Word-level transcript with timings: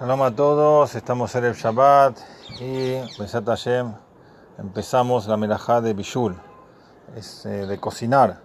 Shalom 0.00 0.22
a 0.22 0.34
todos, 0.34 0.96
estamos 0.96 1.32
en 1.36 1.44
el 1.44 1.54
Shabbat 1.54 2.18
y 2.58 2.94
Besat 3.16 3.46
Hashem 3.46 3.92
empezamos 4.58 5.28
la 5.28 5.36
melajá 5.36 5.80
de 5.80 5.94
Bishul, 5.94 6.36
es 7.14 7.46
eh, 7.46 7.64
de 7.64 7.78
cocinar. 7.78 8.40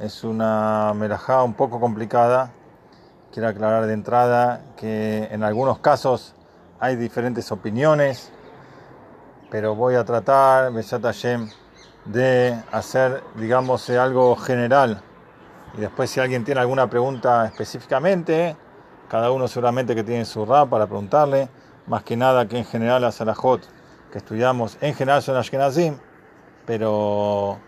Es 0.00 0.24
una 0.24 0.92
melajá 0.96 1.44
un 1.44 1.54
poco 1.54 1.78
complicada. 1.78 2.50
Quiero 3.30 3.48
aclarar 3.48 3.86
de 3.86 3.92
entrada 3.92 4.62
que 4.76 5.28
en 5.30 5.44
algunos 5.44 5.78
casos 5.78 6.34
hay 6.80 6.96
diferentes 6.96 7.52
opiniones, 7.52 8.32
pero 9.48 9.76
voy 9.76 9.94
a 9.94 10.04
tratar, 10.04 10.72
Besat 10.72 11.02
Hashem, 11.02 11.50
de 12.06 12.60
hacer, 12.72 13.22
digamos, 13.36 13.88
algo 13.90 14.34
general. 14.34 15.00
Y 15.74 15.82
después 15.82 16.10
si 16.10 16.18
alguien 16.18 16.44
tiene 16.44 16.60
alguna 16.60 16.90
pregunta 16.90 17.46
específicamente, 17.46 18.56
cada 19.10 19.32
uno 19.32 19.48
seguramente 19.48 19.96
que 19.96 20.04
tiene 20.04 20.24
su 20.24 20.46
rap 20.46 20.70
para 20.70 20.86
preguntarle, 20.86 21.48
más 21.88 22.04
que 22.04 22.16
nada 22.16 22.46
que 22.46 22.56
en 22.56 22.64
general 22.64 23.02
la 23.02 23.10
Salahot 23.10 23.60
que 24.12 24.18
estudiamos, 24.18 24.78
en 24.80 24.94
general 24.94 25.20
son 25.20 25.36
Ashkenazim, 25.36 25.96
pero 26.64 27.58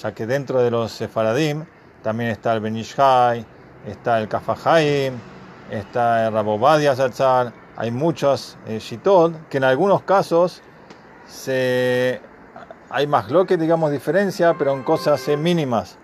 ya 0.00 0.14
que 0.14 0.26
dentro 0.26 0.60
de 0.62 0.70
los 0.70 0.92
Sefaradim 0.92 1.64
también 2.04 2.30
está 2.30 2.52
el 2.52 2.60
Benishai, 2.60 3.44
está 3.84 4.20
el 4.20 4.28
Kafahaim, 4.28 5.14
está 5.72 6.28
el 6.28 6.32
Rabobadia 6.32 6.94
Zatzar, 6.94 7.52
hay 7.76 7.90
muchos 7.90 8.56
eh, 8.68 8.78
Shitot 8.78 9.48
que 9.48 9.58
en 9.58 9.64
algunos 9.64 10.02
casos 10.02 10.62
hay 12.90 13.06
más 13.08 13.28
lo 13.28 13.44
que 13.44 13.56
digamos 13.56 13.90
diferencia, 13.90 14.54
pero 14.56 14.72
en 14.72 14.84
cosas 14.84 15.26
eh, 15.26 15.36
mínimas. 15.36 15.96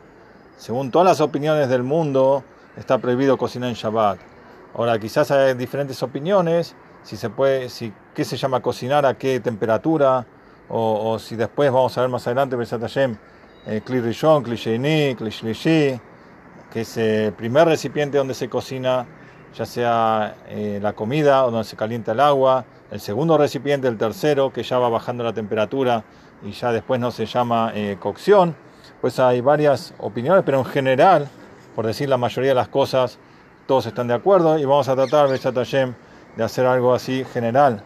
Según 0.56 0.90
todas 0.90 1.06
las 1.06 1.20
opiniones 1.20 1.68
del 1.68 1.84
mundo, 1.84 2.42
está 2.76 2.98
prohibido 2.98 3.38
cocinar 3.38 3.68
en 3.68 3.76
Shabbat. 3.76 4.35
Ahora, 4.76 4.98
quizás 4.98 5.30
hay 5.30 5.54
diferentes 5.54 6.02
opiniones, 6.02 6.74
si 7.02 7.16
se 7.16 7.30
puede, 7.30 7.70
si 7.70 7.94
qué 8.14 8.26
se 8.26 8.36
llama 8.36 8.60
cocinar, 8.60 9.06
a 9.06 9.14
qué 9.14 9.40
temperatura, 9.40 10.26
o, 10.68 11.18
si 11.18 11.34
después 11.34 11.72
vamos 11.72 11.96
a 11.96 12.02
ver 12.02 12.10
más 12.10 12.26
adelante, 12.26 12.56
Besat 12.56 12.82
Hashem, 12.82 13.16
eh, 13.66 13.80
Kli 13.82 14.02
Rishon, 14.02 14.42
Kli 14.42 14.56
Sheini, 14.56 15.16
que 16.70 16.80
es 16.82 16.96
el 16.98 17.32
primer 17.32 17.68
recipiente 17.68 18.18
donde 18.18 18.34
se 18.34 18.50
cocina, 18.50 19.06
ya 19.54 19.64
sea 19.64 20.36
eh, 20.48 20.78
la 20.82 20.92
comida 20.92 21.46
o 21.46 21.50
donde 21.50 21.64
se 21.64 21.76
calienta 21.76 22.12
el 22.12 22.20
agua, 22.20 22.66
el 22.90 23.00
segundo 23.00 23.38
recipiente, 23.38 23.88
el 23.88 23.96
tercero, 23.96 24.52
que 24.52 24.62
ya 24.62 24.78
va 24.78 24.90
bajando 24.90 25.24
la 25.24 25.32
temperatura 25.32 26.04
y 26.44 26.50
ya 26.50 26.70
después 26.70 27.00
no 27.00 27.10
se 27.10 27.24
llama 27.24 27.72
eh, 27.74 27.96
cocción. 27.98 28.54
Pues 29.00 29.18
hay 29.20 29.40
varias 29.40 29.94
opiniones, 29.96 30.42
pero 30.44 30.58
en 30.58 30.66
general, 30.66 31.28
por 31.74 31.86
decir 31.86 32.10
la 32.10 32.18
mayoría 32.18 32.50
de 32.50 32.56
las 32.56 32.68
cosas, 32.68 33.18
todos 33.66 33.86
están 33.86 34.08
de 34.08 34.14
acuerdo 34.14 34.58
y 34.58 34.64
vamos 34.64 34.88
a 34.88 34.94
tratar, 34.94 35.28
de 35.28 36.44
hacer 36.44 36.66
algo 36.66 36.94
así 36.94 37.24
general. 37.24 37.82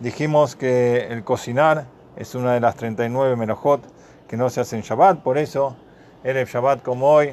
Dijimos 0.00 0.56
que 0.56 1.06
el 1.08 1.22
cocinar 1.24 1.86
es 2.16 2.34
una 2.34 2.54
de 2.54 2.60
las 2.60 2.76
39 2.76 3.36
melojot 3.36 3.82
que 4.28 4.36
no 4.36 4.50
se 4.50 4.60
hace 4.60 4.76
en 4.76 4.82
Shabbat, 4.82 5.20
por 5.20 5.38
eso, 5.38 5.76
el 6.24 6.44
Shabbat 6.46 6.82
como 6.82 7.10
hoy, 7.10 7.32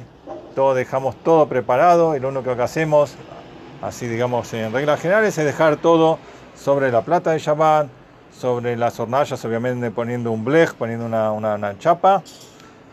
todo 0.54 0.74
dejamos 0.74 1.16
todo 1.22 1.48
preparado 1.48 2.16
y 2.16 2.20
lo 2.20 2.28
único 2.28 2.56
que 2.56 2.62
hacemos, 2.62 3.14
así 3.82 4.06
digamos 4.06 4.52
en 4.54 4.72
reglas 4.72 5.00
generales, 5.00 5.36
es 5.38 5.44
dejar 5.44 5.76
todo 5.76 6.18
sobre 6.56 6.90
la 6.90 7.02
plata 7.02 7.32
de 7.32 7.38
Shabbat, 7.38 7.88
sobre 8.32 8.76
las 8.76 8.98
hornallas, 9.00 9.44
obviamente 9.44 9.90
poniendo 9.90 10.30
un 10.30 10.44
blech, 10.44 10.74
poniendo 10.74 11.06
una, 11.06 11.32
una, 11.32 11.78
chapa. 11.78 12.22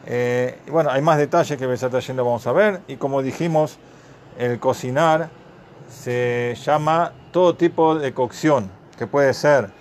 Eh, 0.08 0.60
bueno, 0.70 0.90
hay 0.92 1.02
más 1.02 1.18
detalles 1.18 1.58
que 1.58 1.72
está 1.72 2.00
yendo 2.00 2.24
vamos 2.24 2.46
a 2.48 2.52
ver. 2.52 2.82
Y 2.88 2.96
como 2.96 3.22
dijimos, 3.22 3.78
el 4.38 4.60
cocinar 4.60 5.30
se 5.90 6.56
llama 6.64 7.14
todo 7.32 7.56
tipo 7.56 7.96
de 7.96 8.14
cocción, 8.14 8.70
que 8.98 9.08
puede 9.08 9.34
ser 9.34 9.72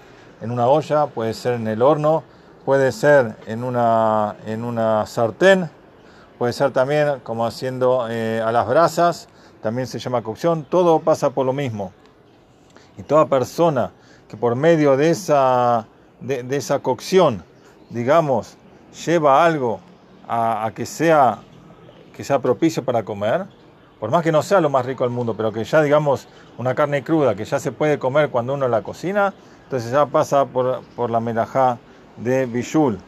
en 0.41 0.51
una 0.51 0.67
olla, 0.67 1.07
puede 1.07 1.35
ser 1.35 1.55
en 1.55 1.67
el 1.67 1.83
horno, 1.83 2.23
puede 2.65 2.93
ser 2.93 3.37
en 3.47 3.65
una, 3.65 4.37
en 4.47 4.65
una 4.65 5.07
sartén, 5.07 5.71
puede 6.39 6.53
ser 6.53 6.73
también 6.73 7.21
como 7.23 7.47
haciendo 7.47 8.07
eh, 8.11 8.43
a 8.45 8.53
las 8.53 8.67
brasas, 8.67 9.29
también 9.63 9.87
se 9.87 9.99
llama 9.99 10.23
cocción, 10.23 10.65
todo 10.65 11.01
pasa 11.01 11.31
por 11.31 11.47
lo 11.47 11.53
mismo. 11.53 11.93
Y 12.97 13.03
toda 13.03 13.27
persona 13.27 13.93
que 14.29 14.37
por 14.37 14.55
medio 14.55 14.97
de 14.97 15.11
esa, 15.11 15.87
de, 16.21 16.45
esa 16.57 16.79
cocción, 16.79 17.43
digamos, 17.91 18.57
lleva 19.05 19.45
algo 19.45 19.81
a, 20.29 20.67
a 20.67 20.71
que, 20.73 20.87
sea, 20.87 21.39
que 22.15 22.23
sea 22.23 22.39
propicio 22.39 22.85
para 22.85 23.03
comer, 23.03 23.47
por 24.05 24.11
más 24.11 24.23
que 24.23 24.33
no 24.33 24.43
sea 24.43 24.61
lo 24.61 24.69
más 24.69 24.85
rico 24.85 25.05
del 25.05 25.15
mundo, 25.15 25.33
pero 25.35 25.51
que 25.51 25.65
ya 25.65 25.81
digamos 25.81 26.29
una 26.59 26.75
carne 26.75 27.03
cruda 27.03 27.35
que 27.35 27.47
ya 27.47 27.59
se 27.59 27.73
puede 27.73 27.99
comer 27.99 28.29
cuando 28.29 28.53
uno 28.53 28.69
la 28.69 28.83
cocina, 28.83 29.33
entonces 29.63 29.93
ya 29.93 30.05
pasa 30.05 30.45
por, 30.45 30.83
por 30.95 31.09
la 31.09 31.21
melajá 31.21 31.79
de 32.19 32.45
Bishul. 32.45 32.99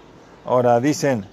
Ahora 0.46 0.80
dicen 0.80 1.26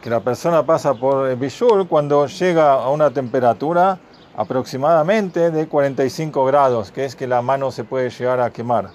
que 0.00 0.08
la 0.08 0.20
persona 0.20 0.64
pasa 0.64 0.94
por 0.94 1.34
Bishul 1.34 1.88
cuando 1.88 2.28
llega 2.28 2.74
a 2.74 2.90
una 2.90 3.10
temperatura 3.10 3.98
aproximadamente 4.36 5.50
de 5.50 5.66
45 5.66 6.44
grados, 6.44 6.92
que 6.92 7.04
es 7.04 7.16
que 7.16 7.26
la 7.26 7.42
mano 7.42 7.72
se 7.72 7.82
puede 7.82 8.08
llegar 8.08 8.38
a 8.38 8.50
quemar. 8.50 8.90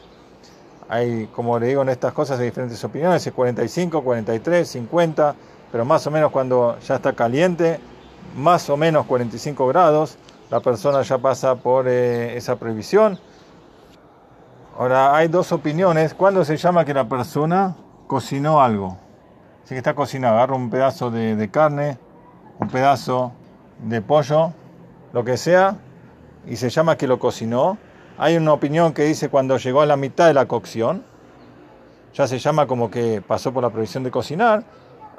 Hay, 0.88 1.27
como 1.35 1.59
le 1.59 1.67
digo, 1.67 1.81
en 1.81 1.89
estas 1.89 2.13
cosas 2.13 2.39
hay 2.39 2.45
diferentes 2.45 2.81
opiniones, 2.81 3.27
es 3.27 3.33
45, 3.33 4.01
43, 4.05 4.65
50, 4.65 5.35
pero 5.69 5.83
más 5.83 6.07
o 6.07 6.11
menos 6.11 6.31
cuando 6.31 6.77
ya 6.79 6.95
está 6.95 7.11
caliente, 7.11 7.81
más 8.35 8.69
o 8.69 8.77
menos 8.77 9.05
45 9.05 9.67
grados, 9.67 10.17
la 10.49 10.59
persona 10.59 11.01
ya 11.01 11.17
pasa 11.17 11.55
por 11.55 11.88
eh, 11.88 12.38
esa 12.38 12.55
prohibición. 12.55 13.19
Ahora, 14.77 15.15
hay 15.15 15.27
dos 15.27 15.51
opiniones. 15.51 16.13
¿Cuándo 16.13 16.45
se 16.45 16.55
llama 16.55 16.85
que 16.85 16.93
la 16.93 17.09
persona 17.09 17.75
cocinó 18.05 18.61
algo? 18.61 18.97
Si 19.63 19.69
que 19.69 19.79
está 19.79 19.95
cocinado, 19.95 20.35
agarra 20.35 20.55
un 20.55 20.69
pedazo 20.69 21.11
de, 21.11 21.49
carne, 21.51 21.97
un 22.59 22.69
pedazo 22.69 23.33
de 23.83 24.01
pollo, 24.01 24.53
lo 25.11 25.25
que 25.25 25.35
sea, 25.35 25.75
y 26.45 26.55
se 26.55 26.69
llama 26.69 26.95
que 26.95 27.07
lo 27.07 27.19
cocinó. 27.19 27.77
Hay 28.17 28.38
una 28.38 28.53
opinión 28.53 28.94
que 28.94 29.03
dice 29.03 29.29
cuando 29.29 29.57
llegó 29.57 29.81
a 29.81 29.85
la 29.85 29.97
mitad 29.97 30.27
de 30.27 30.33
la 30.33 30.45
cocción, 30.45 31.03
ya 32.13 32.27
se 32.27 32.39
llama 32.39 32.67
como 32.67 32.89
que 32.89 33.21
pasó 33.21 33.51
por 33.51 33.63
la 33.63 33.69
prohibición 33.69 34.03
de 34.03 34.11
cocinar. 34.11 34.63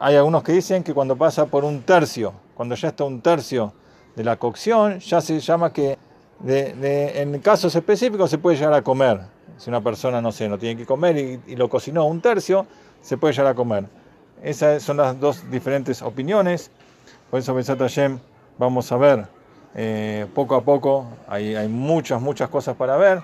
Hay 0.01 0.15
algunos 0.15 0.45
que 0.45 0.53
dicen 0.53 0.85
que 0.85 0.95
cuando 0.95 1.17
pasa 1.17 1.47
por 1.47 1.65
un 1.65 1.83
tercio, 1.83 2.33
cuando 2.55 2.77
ya 2.77 2.89
está 2.89 3.03
un 3.03 3.21
tercio 3.21 3.73
de 4.15 4.23
la 4.23 4.37
cocción, 4.37 5.01
ya 5.01 5.21
se 5.21 5.41
llama 5.41 5.73
que 5.73 5.99
en 6.47 7.39
casos 7.41 7.75
específicos 7.75 8.31
se 8.31 8.39
puede 8.39 8.57
llegar 8.57 8.75
a 8.75 8.83
comer. 8.83 9.21
Si 9.57 9.71
una 9.71 9.81
persona, 9.81 10.21
no 10.21 10.31
sé, 10.31 10.49
no 10.49 10.57
tiene 10.57 10.77
que 10.77 10.87
comer 10.87 11.43
y, 11.49 11.57
lo 11.57 11.69
cocinó 11.69 12.05
un 12.05 12.21
tercio, 12.21 12.65
se 13.01 13.17
puede 13.17 13.35
llegar 13.35 13.51
a 13.51 13.55
comer. 13.57 13.87
Esas 14.41 14.85
son 14.85 14.99
las 14.99 15.19
dos 15.19 15.51
diferentes 15.51 16.01
opiniones. 16.01 16.71
Por 17.29 17.41
eso, 17.41 17.53
Besat 17.53 17.81
Hashem, 17.81 18.21
vamos 18.57 18.93
a 18.93 18.97
ver 18.99 19.27
eh, 19.75 20.27
poco 20.33 20.55
a 20.55 20.63
poco. 20.63 21.07
Hay, 21.27 21.57
hay 21.57 21.67
muchas, 21.67 22.23
muchas 22.23 22.49
cosas 22.51 22.77
para 22.77 22.97
ver, 22.97 23.21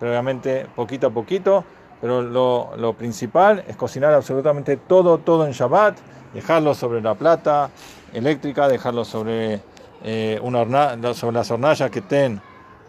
pero 0.00 0.10
obviamente 0.10 0.66
poquito 0.74 1.06
a 1.06 1.10
poquito. 1.10 1.64
Pero 2.00 2.22
lo, 2.22 2.92
principal 2.94 3.64
es 3.66 3.76
cocinar 3.76 4.12
absolutamente 4.12 4.76
todo, 4.76 5.18
todo 5.18 5.46
en 5.46 5.52
Shabbat 5.52 5.96
dejarlo 6.34 6.74
sobre 6.74 7.00
la 7.00 7.14
plata 7.14 7.70
eléctrica, 8.12 8.68
dejarlo 8.68 9.04
sobre, 9.04 9.60
eh, 10.04 10.38
una 10.42 11.14
sobre 11.14 11.34
las 11.34 11.50
hornallas 11.50 11.90
que 11.90 12.00
estén 12.00 12.40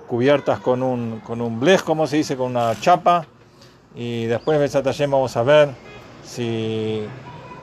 cubiertas 0.08 0.60
con 0.60 0.84
un, 0.84 1.22
con 1.22 1.42
un 1.42 1.60
blech, 1.60 1.84
como 1.84 2.08
se 2.08 2.18
dice, 2.18 2.36
con 2.36 2.52
una 2.52 2.78
chapa. 2.80 3.26
Y 3.96 4.26
después 4.26 4.60
de 4.60 4.66
esa 4.66 4.82
vamos 5.08 5.36
a 5.38 5.44
ver 5.44 5.70
si 6.24 7.04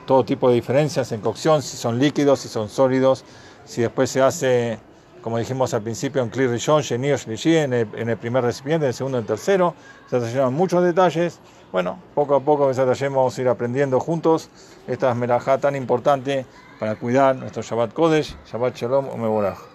todo 0.05 0.23
tipo 0.23 0.49
de 0.49 0.55
diferencias 0.55 1.11
en 1.11 1.21
cocción, 1.21 1.61
si 1.61 1.77
son 1.77 1.99
líquidos, 1.99 2.39
si 2.39 2.47
son 2.47 2.69
sólidos, 2.69 3.23
si 3.63 3.81
después 3.81 4.09
se 4.09 4.21
hace, 4.21 4.79
como 5.25 5.39
dijimos 5.39 5.73
al 5.73 5.81
principio, 5.81 6.21
en 6.21 6.29
Clear 6.29 6.51
Rishon, 6.51 6.83
en 6.91 7.73
el, 7.73 7.87
en 7.95 8.09
el 8.09 8.17
primer 8.17 8.43
recipiente, 8.43 8.85
en 8.85 8.89
el 8.89 8.93
segundo 8.93 9.17
y 9.17 9.21
el 9.21 9.25
tercero. 9.25 9.73
Se 10.07 10.19
llevan 10.19 10.53
muchos 10.53 10.83
detalles. 10.83 11.39
Bueno, 11.71 11.97
poco 12.13 12.35
a 12.35 12.41
poco 12.41 12.71
vamos 12.71 13.37
a 13.39 13.41
ir 13.41 13.47
aprendiendo 13.47 13.99
juntos 13.99 14.51
esta 14.85 15.15
melajá 15.15 15.57
tan 15.57 15.75
importante 15.75 16.45
para 16.79 16.93
cuidar 16.93 17.37
nuestro 17.37 17.63
Shabbat 17.63 17.91
Kodesh, 17.93 18.37
Shabbat 18.45 18.75
Shalom 18.75 19.07
o 19.09 19.17
Mevorach. 19.17 19.74